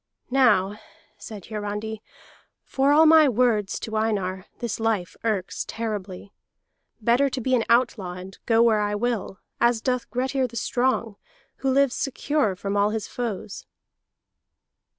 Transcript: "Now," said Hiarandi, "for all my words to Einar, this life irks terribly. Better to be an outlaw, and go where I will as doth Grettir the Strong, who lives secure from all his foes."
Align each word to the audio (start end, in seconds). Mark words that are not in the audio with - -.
"Now," 0.31 0.79
said 1.19 1.45
Hiarandi, 1.45 2.01
"for 2.63 2.91
all 2.91 3.05
my 3.05 3.29
words 3.29 3.79
to 3.81 3.95
Einar, 3.95 4.47
this 4.57 4.79
life 4.79 5.15
irks 5.23 5.63
terribly. 5.67 6.33
Better 6.99 7.29
to 7.29 7.39
be 7.39 7.53
an 7.53 7.63
outlaw, 7.69 8.13
and 8.13 8.35
go 8.47 8.63
where 8.63 8.81
I 8.81 8.95
will 8.95 9.37
as 9.59 9.79
doth 9.79 10.09
Grettir 10.09 10.47
the 10.47 10.55
Strong, 10.55 11.17
who 11.57 11.69
lives 11.69 11.93
secure 11.93 12.55
from 12.55 12.75
all 12.75 12.89
his 12.89 13.07
foes." 13.07 13.67